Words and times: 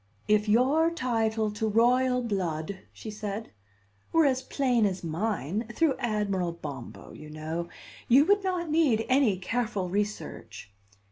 "If 0.27 0.49
your 0.49 0.89
title 0.89 1.51
to 1.51 1.67
royal 1.67 2.23
blood," 2.23 2.79
she 2.91 3.11
said, 3.11 3.51
"were 4.11 4.25
as 4.25 4.41
plain 4.41 4.87
as 4.87 5.03
mine 5.03 5.67
(through 5.75 5.95
Admiral 5.99 6.53
Bombo, 6.53 7.11
you 7.11 7.29
know), 7.29 7.69
you 8.07 8.25
would 8.25 8.43
not 8.43 8.67
need 8.71 9.05
any 9.09 9.37
careful 9.37 9.89
research." 9.89 10.71